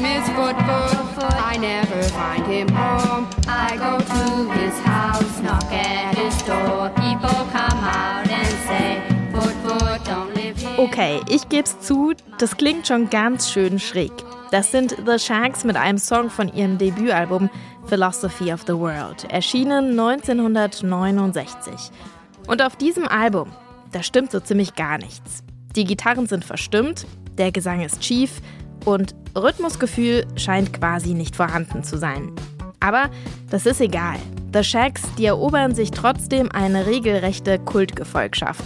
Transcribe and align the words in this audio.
name 0.00 0.20
is 0.20 0.28
Foot 0.30 0.56
Foot. 0.56 1.34
I 1.52 1.56
never 1.56 2.02
find 2.02 2.46
him 2.46 2.68
home. 2.68 3.28
I 3.48 3.76
go 3.76 3.98
to 3.98 4.50
his 4.58 4.78
house, 4.80 5.40
knock 5.40 5.64
at 5.72 6.16
his 6.16 6.42
door. 6.42 6.90
People 6.96 7.46
come 7.52 7.80
out 7.82 8.28
and 8.28 8.48
say, 8.68 9.00
Foot 9.32 9.54
Foot, 9.64 10.04
don't 10.04 10.34
live 10.34 10.58
here. 10.58 10.78
Okay, 10.78 11.20
ich 11.28 11.48
geb's 11.48 11.80
zu, 11.80 12.12
das 12.38 12.56
klingt 12.56 12.86
schon 12.86 13.08
ganz 13.08 13.50
schön 13.50 13.78
schräg. 13.78 14.12
Das 14.50 14.70
sind 14.70 14.96
The 15.06 15.18
Shacks 15.18 15.64
mit 15.64 15.76
einem 15.76 15.98
Song 15.98 16.30
von 16.30 16.52
ihrem 16.52 16.78
Debütalbum 16.78 17.48
Philosophy 17.86 18.52
of 18.52 18.64
the 18.66 18.74
World, 18.74 19.24
erschienen 19.30 19.98
1969. 19.98 21.72
Und 22.46 22.62
auf 22.62 22.76
diesem 22.76 23.08
Album, 23.08 23.50
da 23.92 24.02
stimmt 24.02 24.30
so 24.30 24.40
ziemlich 24.40 24.74
gar 24.74 24.98
nichts. 24.98 25.42
Die 25.74 25.84
Gitarren 25.84 26.26
sind 26.26 26.44
verstimmt, 26.44 27.06
der 27.38 27.52
Gesang 27.52 27.80
ist 27.80 28.04
schief 28.04 28.40
und 28.86 29.14
Rhythmusgefühl 29.36 30.26
scheint 30.36 30.72
quasi 30.72 31.12
nicht 31.12 31.36
vorhanden 31.36 31.84
zu 31.84 31.98
sein. 31.98 32.32
Aber 32.80 33.10
das 33.50 33.66
ist 33.66 33.82
egal. 33.82 34.16
The 34.54 34.64
Shacks, 34.64 35.02
die 35.18 35.26
erobern 35.26 35.74
sich 35.74 35.90
trotzdem 35.90 36.50
eine 36.52 36.86
regelrechte 36.86 37.58
Kultgefolgschaft. 37.58 38.64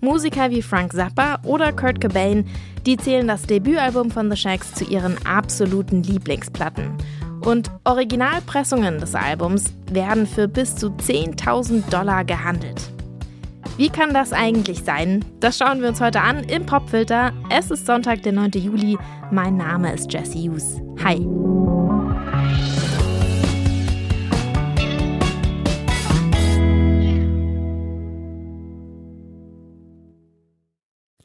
Musiker 0.00 0.50
wie 0.50 0.60
Frank 0.62 0.92
Zappa 0.92 1.38
oder 1.44 1.72
Kurt 1.72 2.00
Cobain, 2.00 2.46
die 2.84 2.96
zählen 2.96 3.28
das 3.28 3.42
Debütalbum 3.42 4.10
von 4.10 4.30
The 4.30 4.36
Shacks 4.36 4.74
zu 4.74 4.84
ihren 4.84 5.16
absoluten 5.24 6.02
Lieblingsplatten. 6.02 6.96
Und 7.42 7.70
Originalpressungen 7.84 8.98
des 8.98 9.14
Albums 9.14 9.72
werden 9.90 10.26
für 10.26 10.48
bis 10.48 10.76
zu 10.76 10.88
10.000 10.88 11.88
Dollar 11.90 12.24
gehandelt. 12.24 12.90
Wie 13.76 13.88
kann 13.88 14.12
das 14.12 14.32
eigentlich 14.32 14.84
sein? 14.84 15.24
Das 15.40 15.58
schauen 15.58 15.80
wir 15.80 15.88
uns 15.88 16.00
heute 16.00 16.20
an 16.20 16.44
im 16.44 16.66
Popfilter. 16.66 17.32
Es 17.50 17.70
ist 17.70 17.86
Sonntag, 17.86 18.22
der 18.22 18.32
9. 18.32 18.50
Juli. 18.54 18.98
Mein 19.30 19.56
Name 19.56 19.92
ist 19.92 20.12
Jesse 20.12 20.38
Hughes. 20.38 20.80
Hi. 21.02 21.26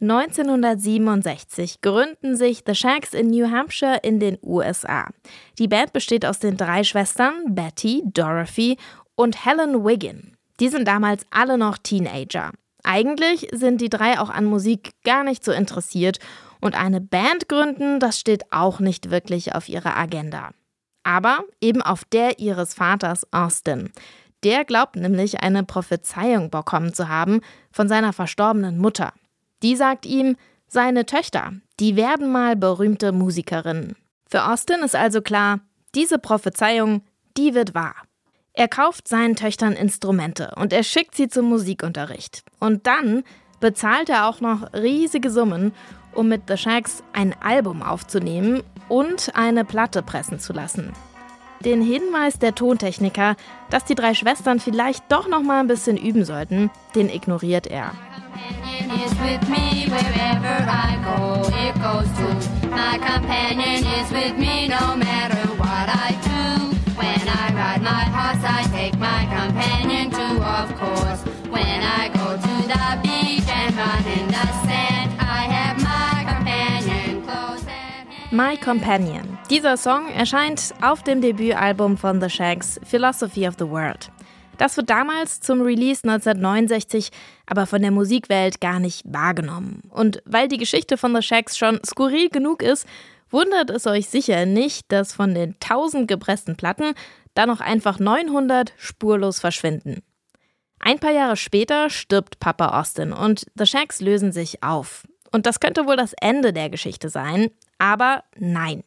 1967 0.02 1.82
gründen 1.82 2.36
sich 2.36 2.64
The 2.66 2.76
Shacks 2.76 3.14
in 3.14 3.28
New 3.28 3.50
Hampshire 3.50 4.00
in 4.04 4.20
den 4.20 4.38
USA. 4.44 5.10
Die 5.58 5.68
Band 5.68 5.94
besteht 5.94 6.26
aus 6.26 6.40
den 6.40 6.58
drei 6.58 6.84
Schwestern 6.84 7.56
Betty, 7.56 8.04
Dorothy 8.06 8.78
und 9.16 9.46
Helen 9.46 9.84
Wiggin. 9.84 10.35
Die 10.60 10.70
sind 10.70 10.88
damals 10.88 11.26
alle 11.32 11.58
noch 11.58 11.78
Teenager. 11.78 12.52
Eigentlich 12.84 13.48
sind 13.52 13.82
die 13.82 13.90
drei 13.90 14.20
auch 14.20 14.30
an 14.30 14.46
Musik 14.46 14.92
gar 15.04 15.24
nicht 15.24 15.44
so 15.44 15.52
interessiert 15.52 16.20
und 16.62 16.76
eine 16.76 17.02
Band 17.02 17.50
gründen, 17.50 18.00
das 18.00 18.20
steht 18.20 18.52
auch 18.52 18.80
nicht 18.80 19.10
wirklich 19.10 19.56
auf 19.56 19.70
ihrer 19.70 19.98
Agenda. 19.98 20.52
Aber 21.04 21.44
eben 21.62 21.82
auf 21.82 22.06
der 22.06 22.40
ihres 22.40 22.74
Vaters 22.74 23.28
Austin. 23.32 23.92
Der 24.44 24.66
glaubt 24.66 24.96
nämlich, 24.96 25.42
eine 25.42 25.64
Prophezeiung 25.64 26.50
bekommen 26.52 26.94
zu 26.94 27.10
haben 27.10 27.42
von 27.72 27.88
seiner 27.88 28.14
verstorbenen 28.14 28.78
Mutter. 28.78 29.14
Die 29.64 29.76
sagt 29.76 30.06
ihm, 30.06 30.36
seine 30.68 31.06
Töchter, 31.06 31.54
die 31.80 31.96
werden 31.96 32.32
mal 32.32 32.56
berühmte 32.56 33.12
Musikerinnen. 33.12 33.96
Für 34.28 34.52
Austin 34.52 34.82
ist 34.82 34.96
also 34.96 35.22
klar, 35.22 35.62
diese 35.96 36.20
Prophezeiung, 36.20 37.02
die 37.38 37.54
wird 37.54 37.74
wahr. 37.74 37.96
Er 38.58 38.70
kauft 38.70 39.10
seinen 39.10 39.36
Töchtern 39.36 39.74
Instrumente 39.74 40.54
und 40.56 40.72
er 40.72 40.84
schickt 40.84 41.16
sie 41.16 41.28
zum 41.28 41.50
Musikunterricht. 41.50 42.44
Und 42.62 42.88
dann 42.88 43.26
bezahlt 43.60 44.08
er 44.08 44.30
auch 44.30 44.40
noch 44.40 44.72
riesige 44.74 45.30
Summen, 45.30 45.74
um 46.14 46.30
mit 46.30 46.44
The 46.48 46.56
Shacks 46.56 47.04
ein 47.12 47.36
Album 47.42 47.84
aufzunehmen 47.84 48.64
und 48.88 49.36
eine 49.36 49.66
Platte 49.66 50.02
pressen 50.02 50.40
zu 50.40 50.54
lassen. 50.54 50.94
Den 51.66 51.82
Hinweis 51.82 52.40
der 52.40 52.56
Tontechniker, 52.56 53.36
dass 53.70 53.84
die 53.84 53.96
drei 53.96 54.14
Schwestern 54.14 54.62
vielleicht 54.62 55.12
doch 55.12 55.28
noch 55.28 55.42
mal 55.42 55.60
ein 55.60 55.68
bisschen 55.68 55.98
üben 55.98 56.24
sollten, 56.24 56.72
den 56.96 57.10
ignoriert 57.10 57.68
er. 57.68 57.92
my 59.50 59.76
My 78.36 78.58
Companion. 78.58 79.38
Dieser 79.50 79.78
Song 79.78 80.10
erscheint 80.10 80.74
auf 80.82 81.04
dem 81.04 81.22
Debütalbum 81.22 81.96
von 81.96 82.20
The 82.20 82.30
Shacks 82.30 82.78
Philosophy 82.84 83.48
of 83.48 83.56
the 83.58 83.70
World. 83.70 84.12
Das 84.58 84.76
wird 84.76 84.90
damals 84.90 85.40
zum 85.40 85.62
Release 85.62 86.02
1969 86.04 87.12
aber 87.46 87.66
von 87.66 87.82
der 87.82 87.92
Musikwelt 87.92 88.60
gar 88.60 88.82
nicht 88.82 89.04
wahrgenommen. 89.06 89.84
Und 89.90 90.22
weil 90.26 90.50
die 90.50 90.58
Geschichte 90.58 90.98
von 90.98 91.16
The 91.16 91.22
Shacks 91.22 91.58
schon 91.58 91.80
skurril 91.86 92.28
genug 92.28 92.62
ist, 92.62 92.86
wundert 93.30 93.70
es 93.70 93.88
euch 93.88 94.10
sicher 94.10 94.46
nicht, 94.46 94.92
dass 94.92 95.14
von 95.14 95.34
den 95.34 95.56
1000 95.62 96.06
gepressten 96.06 96.58
Platten 96.58 96.94
da 97.36 97.46
noch 97.46 97.62
einfach 97.62 98.00
900 98.00 98.74
spurlos 98.76 99.40
verschwinden. 99.40 100.04
Ein 100.80 101.00
paar 101.00 101.14
Jahre 101.14 101.38
später 101.38 101.90
stirbt 101.90 102.42
Papa 102.42 102.82
Austin 102.82 103.14
und 103.14 103.46
The 103.56 103.66
Shacks 103.66 104.02
lösen 104.02 104.34
sich 104.34 104.62
auf. 104.62 105.06
Und 105.32 105.46
das 105.46 105.60
könnte 105.60 105.86
wohl 105.88 105.98
das 105.98 106.14
Ende 106.22 106.54
der 106.54 106.70
Geschichte 106.70 107.10
sein, 107.10 107.50
aber 107.78 108.24
nein. 108.38 108.84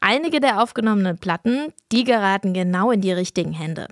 Einige 0.00 0.40
der 0.40 0.62
aufgenommenen 0.62 1.18
Platten, 1.18 1.72
die 1.92 2.04
geraten 2.04 2.54
genau 2.54 2.90
in 2.90 3.00
die 3.00 3.12
richtigen 3.12 3.52
Hände. 3.52 3.86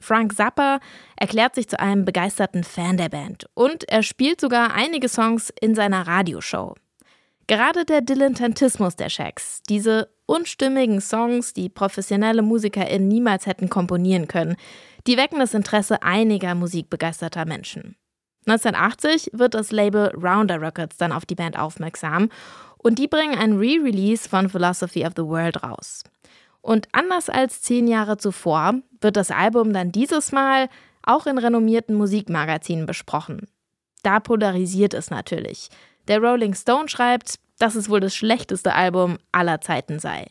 Frank 0.00 0.34
Zappa 0.36 0.80
erklärt 1.16 1.54
sich 1.54 1.68
zu 1.68 1.80
einem 1.80 2.04
begeisterten 2.04 2.62
Fan 2.62 2.98
der 2.98 3.08
Band 3.08 3.46
und 3.54 3.88
er 3.88 4.02
spielt 4.02 4.40
sogar 4.40 4.74
einige 4.74 5.08
Songs 5.08 5.52
in 5.60 5.74
seiner 5.74 6.06
Radioshow. 6.06 6.74
Gerade 7.46 7.84
der 7.84 8.02
Dilettantismus 8.02 8.96
der 8.96 9.08
Shacks, 9.08 9.62
diese 9.68 10.08
unstimmigen 10.26 11.00
Songs, 11.00 11.52
die 11.52 11.68
professionelle 11.68 12.42
MusikerInnen 12.42 13.08
niemals 13.08 13.46
hätten 13.46 13.68
komponieren 13.68 14.28
können, 14.28 14.56
die 15.06 15.16
wecken 15.16 15.38
das 15.38 15.54
Interesse 15.54 16.02
einiger 16.02 16.54
musikbegeisterter 16.54 17.44
Menschen. 17.44 17.96
1980 18.46 19.30
wird 19.32 19.54
das 19.54 19.72
Label 19.72 20.12
Rounder 20.14 20.60
Records 20.60 20.96
dann 20.96 21.12
auf 21.12 21.24
die 21.24 21.34
Band 21.34 21.58
aufmerksam 21.58 22.28
und 22.78 22.98
die 22.98 23.08
bringen 23.08 23.38
ein 23.38 23.56
Re-Release 23.56 24.28
von 24.28 24.48
Philosophy 24.48 25.06
of 25.06 25.14
the 25.16 25.24
World 25.24 25.62
raus. 25.62 26.04
Und 26.60 26.88
anders 26.92 27.28
als 27.28 27.62
zehn 27.62 27.86
Jahre 27.86 28.16
zuvor 28.16 28.74
wird 29.00 29.16
das 29.16 29.30
Album 29.30 29.72
dann 29.72 29.92
dieses 29.92 30.32
Mal 30.32 30.68
auch 31.02 31.26
in 31.26 31.38
renommierten 31.38 31.94
Musikmagazinen 31.94 32.86
besprochen. 32.86 33.48
Da 34.02 34.20
polarisiert 34.20 34.94
es 34.94 35.10
natürlich. 35.10 35.68
Der 36.08 36.20
Rolling 36.20 36.54
Stone 36.54 36.88
schreibt, 36.88 37.36
dass 37.58 37.74
es 37.74 37.88
wohl 37.88 38.00
das 38.00 38.14
schlechteste 38.14 38.74
Album 38.74 39.18
aller 39.32 39.60
Zeiten 39.60 39.98
sei. 39.98 40.26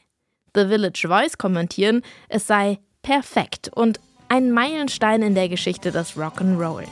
The 0.56 0.68
Village 0.68 1.07
Voice 1.07 1.38
kommentieren, 1.38 2.01
es 2.30 2.45
sei 2.45 2.80
perfekt 3.01 3.72
und 3.74 4.00
ein 4.30 4.51
Meilenstein 4.51 5.22
in 5.22 5.35
der 5.35 5.50
Geschichte 5.50 5.91
des 5.91 6.16
Rock'n'Roll. 6.16 6.88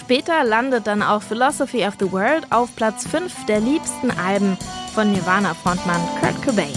Später 0.00 0.44
landet 0.44 0.86
dann 0.86 1.02
auch 1.02 1.22
Philosophy 1.22 1.86
of 1.86 1.94
the 1.98 2.10
World 2.10 2.46
auf 2.50 2.74
Platz 2.76 3.06
5 3.06 3.46
der 3.46 3.60
liebsten 3.60 4.10
Alben 4.10 4.58
von 4.94 5.10
Nirvana-Frontmann 5.12 6.00
Kurt 6.20 6.42
Cobain. 6.44 6.72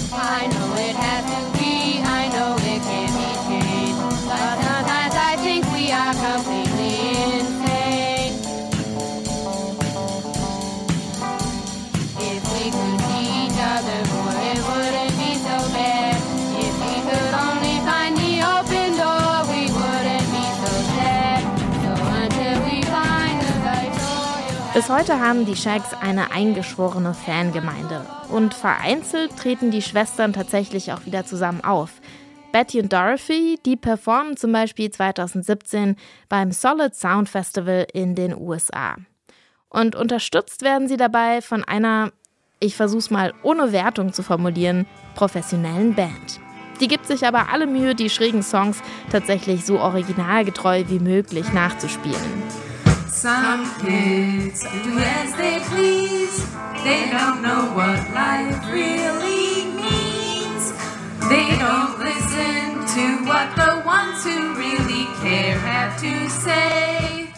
Bis 24.76 24.90
heute 24.90 25.22
haben 25.22 25.46
die 25.46 25.56
Shacks 25.56 25.94
eine 25.94 26.32
eingeschworene 26.32 27.14
Fangemeinde 27.14 28.06
und 28.28 28.54
vereinzelt 28.54 29.38
treten 29.38 29.72
die 29.72 29.82
Schwestern 29.82 30.34
tatsächlich 30.34 30.92
auch 30.92 31.06
wieder 31.06 31.26
zusammen 31.26 31.64
auf. 31.64 32.02
Betty 32.52 32.82
und 32.82 32.92
Dorothy, 32.92 33.58
die 33.66 33.78
performen 33.78 34.36
zum 34.36 34.52
Beispiel 34.52 34.92
2017 34.92 35.96
beim 36.28 36.52
Solid 36.52 36.94
Sound 36.94 37.30
Festival 37.30 37.88
in 37.94 38.16
den 38.16 38.36
USA. 38.36 38.98
Und 39.70 39.96
unterstützt 39.96 40.62
werden 40.62 40.90
sie 40.90 40.98
dabei 40.98 41.42
von 41.42 41.64
einer, 41.64 42.12
ich 42.60 42.76
versuch's 42.76 43.10
mal 43.10 43.34
ohne 43.44 43.72
Wertung 43.72 44.12
zu 44.12 44.24
formulieren, 44.24 44.88
professionellen 45.16 45.96
Band. 45.96 46.42
Die 46.82 46.90
gibt 46.90 47.08
sich 47.08 47.26
aber 47.26 47.48
alle 47.48 47.66
Mühe, 47.66 47.96
die 47.96 48.10
schrägen 48.10 48.44
Songs 48.44 48.82
tatsächlich 49.10 49.66
so 49.66 49.80
originalgetreu 49.80 50.84
wie 50.90 51.00
möglich 51.00 51.54
nachzuspielen. 51.54 52.65
Some 53.16 53.66
kids 53.80 54.64
do 54.84 55.00
as 55.00 55.34
they 55.38 55.60
please. 55.70 56.46
They 56.84 57.10
don't 57.10 57.42
know 57.42 57.72
what 57.74 57.98
life 58.14 58.60
really 58.70 59.68
means. 59.72 60.74
They 61.30 61.56
don't 61.58 61.98
listen 61.98 62.86
to 62.94 63.26
what 63.26 63.56
the 63.56 63.82
ones 63.86 64.22
who 64.26 64.54
really 64.56 65.08
care 65.24 65.58
have 65.58 65.98
to 66.02 66.30
say. 66.30 67.30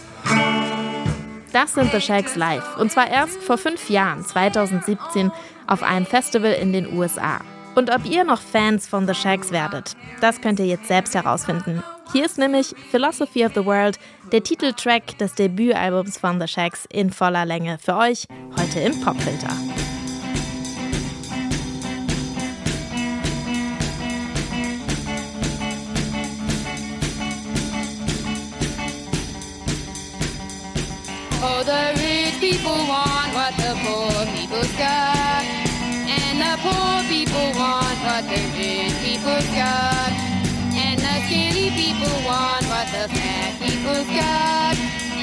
Das 1.54 1.76
sind 1.76 1.92
The 1.92 2.02
Shakes 2.02 2.36
live. 2.36 2.66
Und 2.80 2.92
zwar 2.92 3.12
erst 3.12 3.44
vor 3.44 3.60
fünf 3.60 3.88
Jahren, 3.92 4.26
2017, 4.26 5.32
auf 5.68 5.84
einem 5.84 6.08
Festival 6.08 6.54
in 6.54 6.74
den 6.74 6.92
USA. 6.98 7.40
Und 7.76 7.94
ob 7.94 8.04
ihr 8.04 8.24
noch 8.24 8.42
Fans 8.42 8.88
von 8.88 9.06
The 9.06 9.14
Shakes 9.14 9.52
werdet, 9.52 9.96
das 10.22 10.42
könnt 10.42 10.60
ihr 10.60 10.66
jetzt 10.66 10.88
selbst 10.88 11.14
herausfinden. 11.14 11.84
Hier 12.14 12.26
ist 12.26 12.38
nämlich 12.38 12.74
Philosophy 12.90 13.46
of 13.46 13.52
the 13.54 13.66
World, 13.66 14.00
der 14.32 14.42
Titeltrack 14.42 15.18
des 15.18 15.36
Debütalbums 15.36 16.18
von 16.18 16.40
The 16.40 16.48
Shakes 16.48 16.86
in 16.92 17.12
voller 17.12 17.46
Länge 17.46 17.78
für 17.78 17.98
euch, 17.98 18.28
heute 18.58 18.80
im 18.80 19.00
Popfilter. 19.02 19.50
Oh, 31.44 31.64
the 31.64 32.02
rich 32.02 32.40
people 32.40 32.72
want 32.88 33.34
what 33.34 33.54
the 33.58 33.76
poor 33.84 34.26
people's 34.34 34.72
got. 34.78 35.44
And 36.08 36.40
the 36.40 36.58
poor 36.62 37.04
people 37.10 37.52
want 37.60 38.00
what 38.04 38.24
the 38.24 38.42
rich 38.58 38.94
people's 39.04 39.46
got. 39.56 40.27
People's 43.68 44.08
got. 44.16 44.76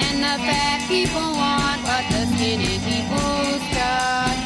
And 0.04 0.18
the 0.20 0.36
fat 0.44 0.80
people 0.88 1.28
want 1.40 1.80
what 1.88 2.04
the 2.12 2.22
skinny 2.32 2.76
people's 2.84 3.64
got. 3.72 4.36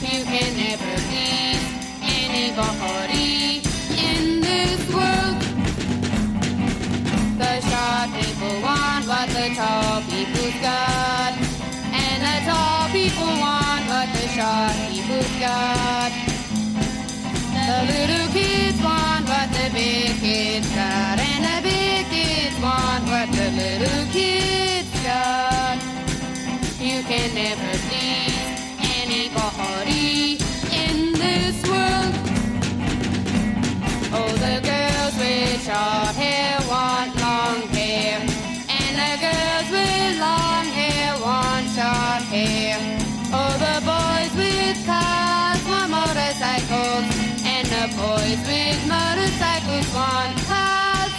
You 0.00 0.24
can 0.24 0.50
never 0.56 0.94
please 1.08 1.64
anybody 2.00 3.60
in 4.08 4.40
this 4.40 4.80
world. 4.96 5.36
The 7.40 7.54
short 7.68 8.08
people 8.18 8.54
want 8.64 9.04
what 9.12 9.28
the 9.36 9.46
tall 9.58 10.00
people's 10.08 10.58
got. 10.64 11.32
And 11.92 12.18
the 12.24 12.36
tall 12.48 12.88
people 12.96 13.32
want 13.44 13.84
what 13.92 14.08
the 14.16 14.26
short 14.36 14.76
people's 14.88 15.34
got. 15.44 16.12
The 17.52 17.76
little 17.92 18.19
hair. 42.30 42.78
Oh, 43.32 43.52
the 43.58 43.76
boys 43.82 44.32
with 44.38 44.78
cars 44.86 45.60
want 45.66 45.90
motorcycles. 45.90 47.06
And 47.42 47.66
the 47.66 47.86
boys 47.98 48.40
with 48.46 48.80
motorcycles 48.86 49.88
want 49.94 50.34
cars. 50.46 51.12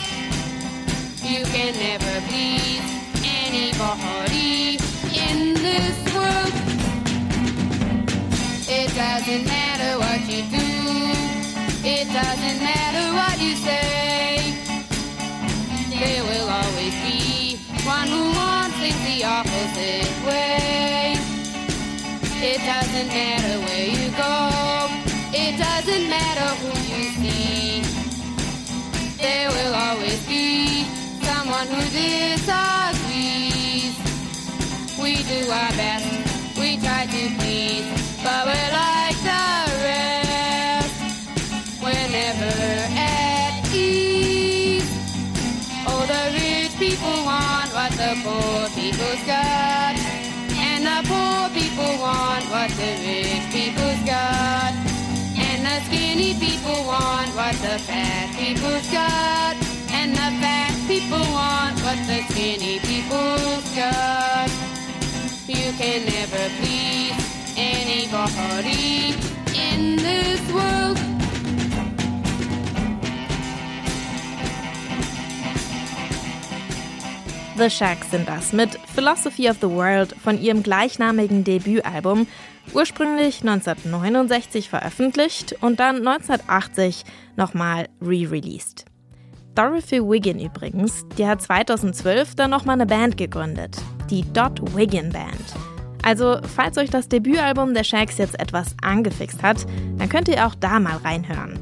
You 1.21 1.43
can 1.51 1.73
never 1.75 2.15
please 2.31 2.87
anybody 3.23 4.79
in 5.11 5.53
this 5.55 5.97
world. 6.15 6.55
It 8.71 8.89
doesn't 8.95 9.45
matter 9.45 9.99
what 9.99 10.21
you 10.31 10.41
do. 10.47 10.69
It 11.83 12.07
doesn't 12.07 12.59
matter 12.63 13.05
what 13.19 13.35
you 13.39 13.55
say. 13.55 14.55
There 15.91 16.23
will 16.23 16.49
always 16.49 16.95
be 17.03 17.59
one 17.85 18.07
who 18.07 18.23
wants 18.31 18.60
things 18.81 19.03
the 19.05 19.23
opposite 19.23 20.09
way. 20.25 21.13
It 22.41 22.59
doesn't 22.65 23.09
matter 23.09 23.59
where 23.65 23.85
you 23.85 24.09
go. 24.17 24.89
It 25.33 25.53
doesn't 25.57 26.09
matter 26.09 26.49
who 26.61 26.71
you 26.89 27.03
see. 27.21 27.83
There 29.21 29.49
will 29.49 29.75
always 29.75 30.25
be 30.25 30.85
someone 31.21 31.67
who 31.67 31.81
disagrees. 31.93 32.73
We 34.97 35.11
do 35.29 35.51
our 35.51 35.73
best. 35.81 36.09
We 36.57 36.77
try 36.77 37.05
to 37.05 37.23
please, 37.37 37.85
but 38.23 38.41
we're 38.49 38.71
like 38.81 39.19
the 39.29 39.45
rest. 39.85 40.95
We're 41.83 42.09
the 48.11 48.21
poor 48.23 48.67
people's 48.75 49.23
got. 49.25 49.95
And 50.67 50.83
the 50.85 50.99
poor 51.07 51.47
people 51.55 51.93
want 51.97 52.43
what 52.51 52.69
the 52.71 52.91
rich 53.05 53.45
people's 53.55 54.03
got. 54.05 54.73
And 55.37 55.59
the 55.65 55.77
skinny 55.85 56.33
people 56.33 56.83
want 56.85 57.29
what 57.39 57.55
the 57.65 57.79
fat 57.87 58.27
people's 58.37 58.87
got. 58.91 59.55
And 59.93 60.11
the 60.11 60.29
fat 60.41 60.75
people 60.87 61.25
want 61.39 61.79
what 61.85 61.99
the 62.07 62.19
skinny 62.29 62.79
people's 62.79 63.67
got. 63.75 64.49
You 65.47 65.71
can 65.79 66.05
never 66.05 66.43
please 66.59 67.15
anybody 67.55 69.15
in 69.55 69.95
this 69.95 70.41
world. 70.51 71.00
The 77.57 77.69
Shacks 77.69 78.11
sind 78.11 78.29
das 78.29 78.53
mit 78.53 78.79
Philosophy 78.95 79.49
of 79.49 79.57
the 79.61 79.69
World 79.69 80.15
von 80.23 80.41
ihrem 80.41 80.63
gleichnamigen 80.63 81.43
Debütalbum, 81.43 82.25
ursprünglich 82.73 83.41
1969 83.41 84.69
veröffentlicht 84.69 85.55
und 85.61 85.79
dann 85.79 85.97
1980 85.97 87.03
nochmal 87.35 87.89
re-released. 88.01 88.85
Dorothy 89.53 90.01
Wiggin 90.01 90.39
übrigens, 90.39 91.05
die 91.17 91.27
hat 91.27 91.41
2012 91.41 92.35
dann 92.35 92.51
nochmal 92.51 92.75
eine 92.75 92.85
Band 92.85 93.17
gegründet, 93.17 93.77
die 94.09 94.23
Dot 94.31 94.75
Wiggin 94.75 95.09
Band. 95.11 95.35
Also, 96.03 96.39
falls 96.55 96.77
euch 96.77 96.89
das 96.89 97.09
Debütalbum 97.09 97.73
der 97.73 97.83
Shacks 97.83 98.17
jetzt 98.17 98.39
etwas 98.39 98.75
angefixt 98.81 99.43
hat, 99.43 99.65
dann 99.97 100.09
könnt 100.09 100.29
ihr 100.29 100.47
auch 100.47 100.55
da 100.55 100.79
mal 100.79 100.97
reinhören. 100.97 101.59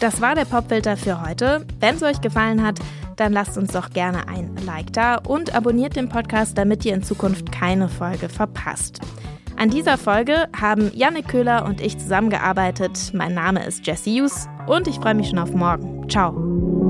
Das 0.00 0.20
war 0.20 0.34
der 0.34 0.44
Popfilter 0.44 0.96
für 0.96 1.24
heute. 1.24 1.66
Wenn 1.80 1.94
es 1.94 2.02
euch 2.02 2.20
gefallen 2.20 2.64
hat, 2.64 2.78
dann 3.18 3.32
lasst 3.32 3.58
uns 3.58 3.72
doch 3.72 3.90
gerne 3.90 4.28
ein 4.28 4.56
Like 4.64 4.92
da 4.92 5.16
und 5.16 5.54
abonniert 5.54 5.96
den 5.96 6.08
Podcast, 6.08 6.56
damit 6.56 6.84
ihr 6.84 6.94
in 6.94 7.02
Zukunft 7.02 7.52
keine 7.52 7.88
Folge 7.88 8.28
verpasst. 8.28 9.00
An 9.56 9.70
dieser 9.70 9.98
Folge 9.98 10.48
haben 10.58 10.90
Janne 10.94 11.24
Köhler 11.24 11.64
und 11.64 11.80
ich 11.80 11.98
zusammengearbeitet. 11.98 13.10
Mein 13.12 13.34
Name 13.34 13.66
ist 13.66 13.86
Jesse 13.86 14.10
Hughes 14.10 14.48
und 14.68 14.86
ich 14.86 14.96
freue 14.96 15.14
mich 15.14 15.30
schon 15.30 15.40
auf 15.40 15.52
morgen. 15.52 16.08
Ciao. 16.08 16.87